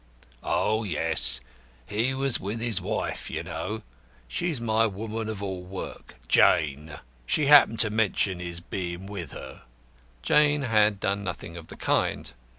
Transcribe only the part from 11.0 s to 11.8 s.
nothing of the